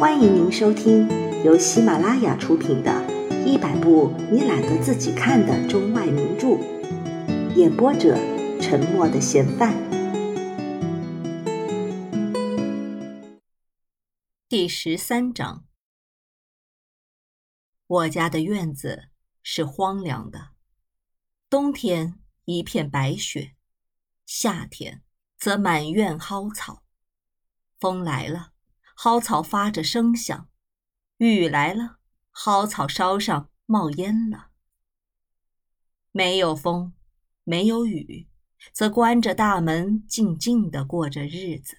[0.00, 1.06] 欢迎您收听
[1.44, 2.90] 由喜马拉雅出品的
[3.44, 6.46] 《一百部你懒得自己看的中外名著》，
[7.54, 8.16] 演播者：
[8.62, 9.74] 沉默的嫌犯。
[14.48, 15.66] 第十三章。
[17.86, 19.10] 我家的院子
[19.42, 20.52] 是荒凉的，
[21.50, 23.54] 冬天一片白雪，
[24.24, 25.02] 夏天
[25.36, 26.84] 则满院蒿草。
[27.78, 28.49] 风来了。
[29.02, 30.46] 蒿草发着声响，
[31.16, 31.96] 雨来了，
[32.32, 34.50] 蒿草梢上冒烟了。
[36.12, 36.92] 没有风，
[37.42, 38.28] 没有雨，
[38.74, 41.78] 则关着大门，静静地过着日子。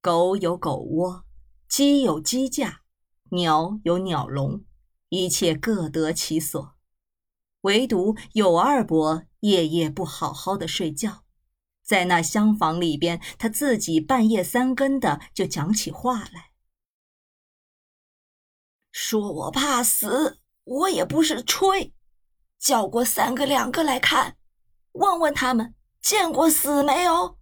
[0.00, 1.24] 狗有狗窝，
[1.66, 2.82] 鸡有鸡架，
[3.30, 4.64] 鸟有鸟笼，
[5.08, 6.76] 一切各得其所。
[7.62, 11.23] 唯独有二伯夜夜不好好的睡觉。
[11.84, 16.50] 在那厢房里边，他自己半夜三更的就讲起话来，
[18.90, 21.92] 说我怕死，我也不是吹，
[22.58, 24.36] 叫过三个两个来看，
[24.92, 27.38] 问问他们见过死没有？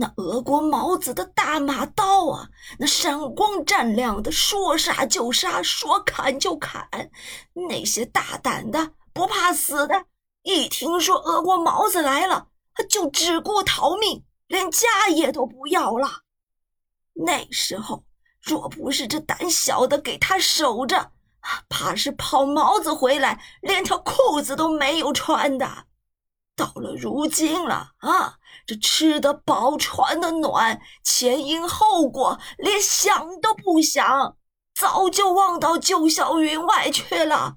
[0.00, 6.88] 那俄国毛子的大马刀啊，那闪光湛亮的，说杀就杀，说砍就砍，
[7.68, 10.06] 那些大胆的不怕死的，
[10.42, 12.48] 一听说俄国毛子来了。
[12.88, 16.22] 就只顾逃命，连家业都不要了。
[17.14, 18.04] 那时候，
[18.40, 21.12] 若不是这胆小的给他守着，
[21.68, 25.86] 怕是跑毛子回来，连条裤子都没有穿的。
[26.54, 34.36] 到了如今了啊，这吃得饱，穿得暖，前因后果连想都不想，
[34.74, 37.56] 早就忘到九霄云外去了。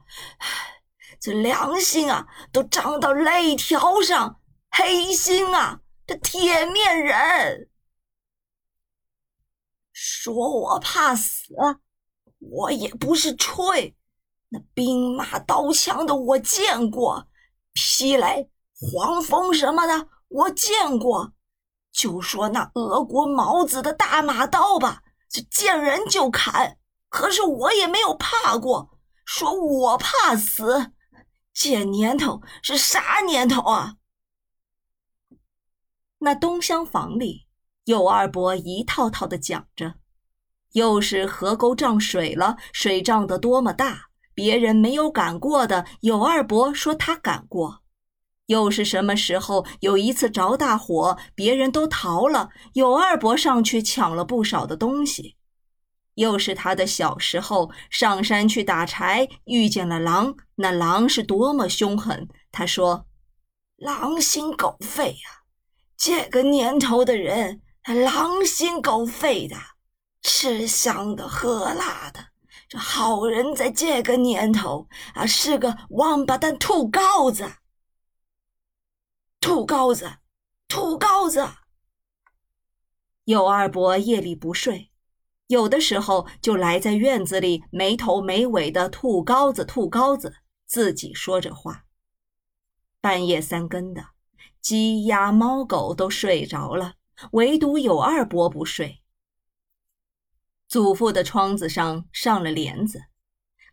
[1.20, 4.41] 这良心啊，都长到肋条上。
[4.72, 5.82] 黑心啊！
[6.08, 7.70] 这铁面人
[9.92, 11.54] 说我怕死，
[12.40, 13.96] 我也不是吹。
[14.50, 17.28] 那兵马刀枪的我见过，
[17.74, 21.34] 霹雷、黄蜂什么的我见过。
[21.92, 26.78] 就说那俄国毛子的大马刀吧，这见人就砍。
[27.10, 28.98] 可是我也没有怕过。
[29.26, 30.92] 说我怕死，
[31.54, 33.96] 这年头是啥年头啊？
[36.24, 37.48] 那东厢房里，
[37.86, 39.96] 有二伯一套套的讲着，
[40.74, 47.82] 又是河沟涨水了，水涨得多么大，别人没有赶过的，有二伯说他赶过；
[48.46, 55.36] 又是什么时候有一次着大火，别人都逃了，有二伯上去抢了不少的东西；
[56.14, 63.08] 又是他的小时候上山去打柴，遇见了狼，那狼是多么凶狠，他说
[63.78, 65.41] ：“狼心狗肺呀。”
[66.04, 69.56] 这个年头的人，狼心狗肺的，
[70.24, 72.30] 吃香的喝辣的。
[72.68, 77.52] 这好人在这个年头啊，是个王八蛋土羔子，
[79.40, 80.14] 土羔子，
[80.68, 81.48] 土羔子。
[83.26, 84.92] 有二伯夜里不睡，
[85.46, 91.84] 有的时候就来在院子里没头没尾的吐羔子，吐羔子，自己说着话。
[93.00, 94.08] 半夜三更的。
[94.62, 96.94] 鸡鸭猫狗都睡着了，
[97.32, 99.02] 唯独有二伯不睡。
[100.68, 103.02] 祖父的窗子上上了帘子，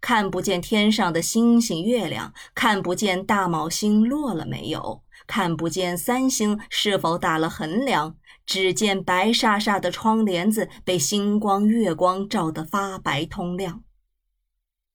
[0.00, 8.16] 看不见天上的星星月亮，看不见大卯星落了没有，看不见三星是否打了横梁，
[8.47, 13.84] 只见白煞煞的窗帘子被星光月光照得发白通亮。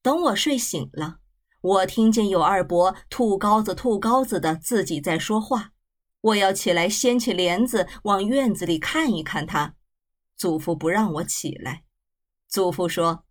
[0.02, 1.20] 等我睡醒了，
[1.62, 5.73] 我听见有二伯吐高子吐高子的自己在说话。
[6.24, 9.76] 我要起来掀起帘子往院子里看一看他，
[10.38, 11.84] 祖父不让我起来。
[12.48, 13.26] 祖父说：“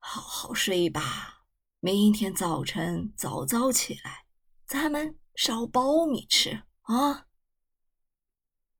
[0.00, 1.44] 好好睡吧，
[1.78, 4.24] 明天早晨早早起来，
[4.66, 7.26] 咱们烧苞米吃啊。”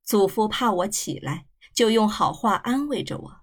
[0.02, 3.40] 祖父怕我起来，就用好话安慰着我。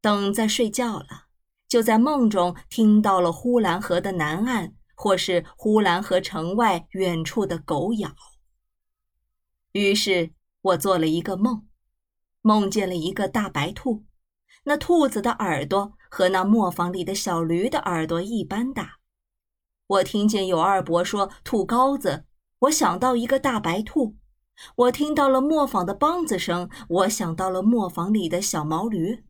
[0.00, 1.26] 等在睡觉了，
[1.66, 8.14] 就在梦中听到了呼兰河的南岸，或是呼兰河城外远处的狗咬。
[9.76, 10.30] 于是
[10.62, 11.66] 我做了一个梦，
[12.40, 14.04] 梦见了一个大白兔，
[14.64, 18.94] 那兔子的耳朵和那磨坊里的小驴的耳朵一般大。
[19.86, 22.24] 我听见有二伯说兔羔子，
[22.60, 24.16] 我想到一个大白兔。
[24.76, 29.22] 我听到了磨坊的梆子声，我想到了磨坊里的小毛驴。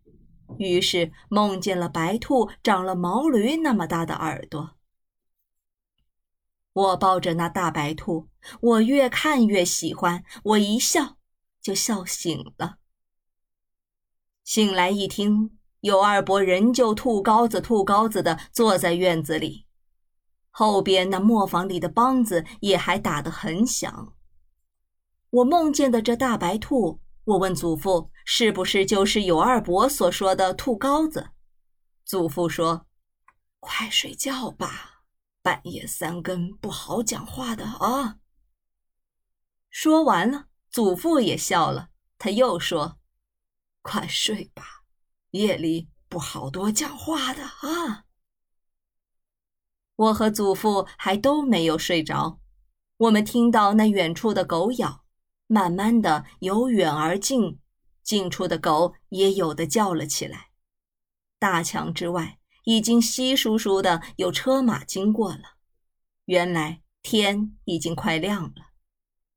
[0.59, 4.76] 于是梦见了白兔长了毛驴那么大的耳朵。
[6.77, 8.29] 我抱着那大白兔，
[8.61, 11.17] 我越看越喜欢，我一笑
[11.63, 12.77] 就笑醒了。
[14.45, 19.65] 醒来一听，尤二伯仍旧吐高子吐高子的坐在院子里，
[20.51, 24.13] 后边那磨坊里的梆子也还打得很响。
[25.31, 31.31] 我梦见的这大白兔，我问祖父是不是就是尤二伯所说的兔羔子？
[32.05, 32.87] 祖父说
[33.61, 34.96] ：“快睡觉吧，
[35.47, 38.19] 半夜三更不好讲话的啊。”
[39.71, 42.99] 说完了，祖父也笑了，他又说
[43.81, 44.83] ：“快睡吧。”
[45.31, 48.07] 夜里不好多讲话的啊！
[49.95, 52.41] 我和祖父还都没有睡着，
[52.97, 55.05] 我们听到那远处的狗咬，
[55.47, 57.61] 慢慢的由远而近，
[58.03, 60.51] 近处的狗也有的叫了起来。
[61.39, 65.55] 大墙之外已经稀疏疏的有车马经过了，
[66.25, 68.73] 原来天已经快亮了，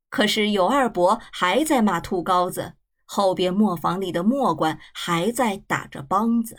[0.10, 2.74] 可是有二伯还在骂兔羔子。
[3.06, 6.58] 后边磨坊里的磨官还在打着梆子。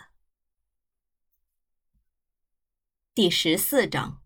[3.14, 4.20] 第十四章。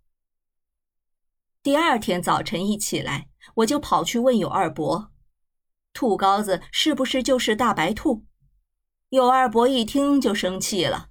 [1.62, 5.12] 第二天早晨一起来，我就跑去问有二伯
[5.92, 8.26] ：“兔羔子是不是就是大白兔？”
[9.10, 11.10] 有二伯一听就生气了：“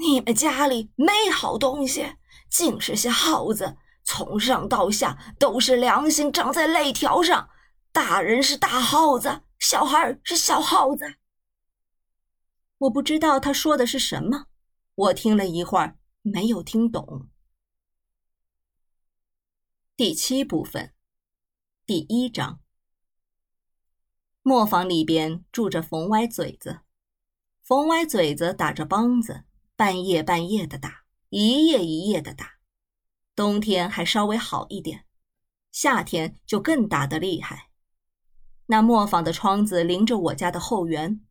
[0.00, 2.16] 你们家里没好东西，
[2.48, 7.50] 尽是些耗子，从上到下都是良心长在肋条上。
[7.92, 11.16] 大人是大耗子。”小孩是小耗子，
[12.78, 14.46] 我不知道他说的是什么。
[14.94, 17.28] 我听了一会儿，没有听懂。
[19.98, 20.94] 第七部分，
[21.84, 22.60] 第一章。
[24.40, 26.80] 磨坊里边住着冯歪嘴子，
[27.62, 29.44] 冯歪嘴子打着梆子，
[29.80, 32.56] 半夜半夜的打，一夜一夜的打。
[33.34, 35.06] 冬天还稍微好一点，
[35.72, 37.70] 夏天就更打得厉害。
[38.66, 41.22] 那磨坊的窗子临着我家的后园，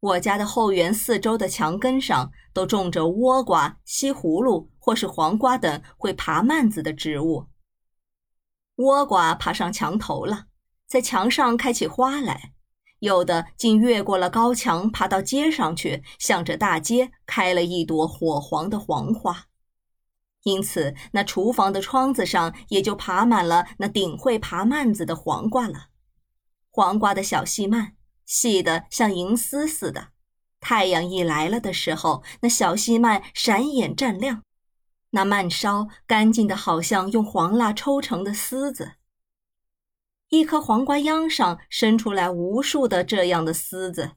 [0.00, 7.46] 我家的后园四周的墙根上都种着倭瓜、西葫芦或是黄瓜等会爬蔓子的植物。
[8.74, 10.46] 倭瓜爬上墙头了，
[10.88, 12.54] 在墙上开起花来，
[13.06, 19.46] 有的竟越过了高墙，爬到街上去，向着大街开了一朵火黄的黄花。
[20.42, 25.86] 因此，那厨房的窗子上也就爬满了那顶会爬蔓子的黄瓜了。
[26.70, 27.94] 黄瓜的小细蔓，
[28.24, 30.08] 细的像银丝似的。
[30.60, 34.42] 太阳一来了的时候，那小细蔓闪眼湛亮，
[35.10, 38.92] 那蔓梢干净的好像用黄蜡抽成的丝子。
[40.28, 44.12] 一颗黄瓜秧上伸出来无数的这样的丝子，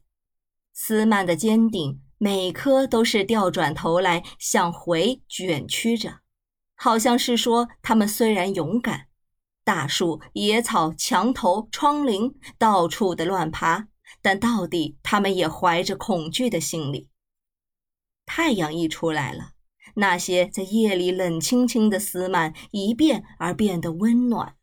[0.73, 6.21] 丝蔓的尖顶每颗都是掉转头来向回卷曲着，
[6.75, 9.07] 好像是说它们虽然勇敢。
[9.63, 13.87] 大树、野草、墙头、窗棂，到处的乱爬，
[14.19, 17.07] 但到底他们也怀着恐惧的心理。
[18.25, 19.51] 太阳一出来了，
[19.95, 24.55] 那些在夜里冷清清的丝蔓一变而变得温暖。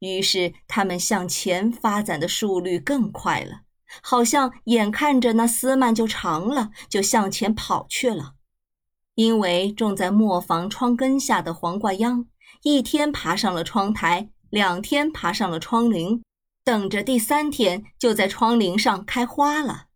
[0.00, 3.62] 于是，他们向前发展的速率更快了，
[4.02, 8.34] 好像眼看着那丝蔓就长了，就向前跑去了。
[9.14, 12.26] 因为种在磨坊窗根下的黄瓜秧。
[12.62, 16.20] 一天爬上了窗台，两天爬上了窗棂，
[16.64, 19.86] 等着第三天就在窗棂上开花了。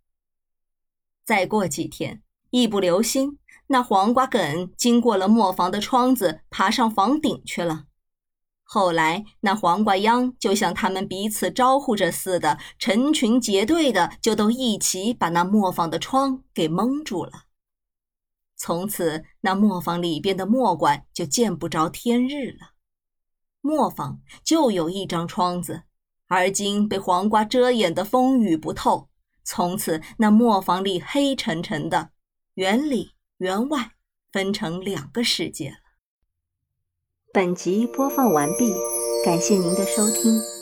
[1.24, 7.86] 再过几天，一不留心，那黄瓜梗经过了磨坊的窗子，爬上房顶去了。
[8.72, 17.32] 后来，那黄瓜秧就像他们彼此招呼着似的，成群结队的就都一起把那磨坊的窗给蒙住了。
[18.56, 22.74] 从此，那磨坊里边的磨管就见不着天日了。
[23.60, 25.82] 磨坊就有一张窗子，
[26.28, 29.08] 而今被黄瓜遮掩的风雨不透。
[29.42, 32.12] 从此，那磨坊里黑沉沉的，
[32.54, 33.94] 园里园外
[34.30, 35.79] 分成两个世界了。
[37.32, 38.74] 本集播放完毕，
[39.24, 40.59] 感谢您的收听。